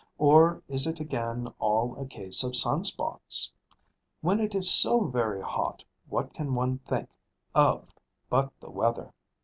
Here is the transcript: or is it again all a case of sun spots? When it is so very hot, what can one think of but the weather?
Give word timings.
or 0.17 0.63
is 0.67 0.87
it 0.87 0.99
again 0.99 1.47
all 1.59 1.95
a 1.95 2.07
case 2.07 2.43
of 2.43 2.55
sun 2.55 2.83
spots? 2.83 3.51
When 4.21 4.39
it 4.39 4.55
is 4.55 4.67
so 4.73 5.05
very 5.05 5.43
hot, 5.43 5.83
what 6.09 6.33
can 6.33 6.55
one 6.55 6.79
think 6.79 7.07
of 7.53 7.87
but 8.27 8.51
the 8.61 8.71
weather? 8.71 9.13